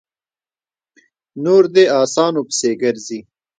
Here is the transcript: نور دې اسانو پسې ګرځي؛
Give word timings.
نور 1.43 1.63
دې 1.73 1.85
اسانو 2.01 2.41
پسې 2.47 2.69
ګرځي؛ 2.81 3.19